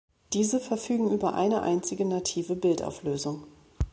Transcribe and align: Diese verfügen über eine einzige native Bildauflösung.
Diese 0.33 0.59
verfügen 0.59 1.11
über 1.11 1.35
eine 1.35 1.61
einzige 1.61 2.05
native 2.05 2.55
Bildauflösung. 2.55 3.43